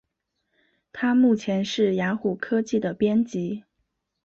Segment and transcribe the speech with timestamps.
[0.91, 3.65] 他目前是雅虎科技的编辑。